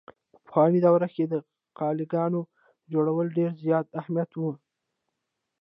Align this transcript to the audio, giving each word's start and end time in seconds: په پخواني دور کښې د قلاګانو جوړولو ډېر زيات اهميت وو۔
په 0.35 0.39
پخواني 0.45 0.79
دور 0.85 1.01
کښې 1.11 1.25
د 1.29 1.33
قلاګانو 1.77 2.41
جوړولو 2.91 3.33
ډېر 3.37 3.51
زيات 3.63 3.87
اهميت 3.99 4.31
وو۔ 4.35 4.51